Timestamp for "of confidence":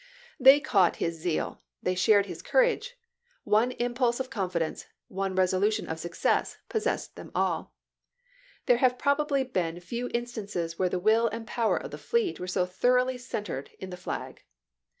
4.19-4.87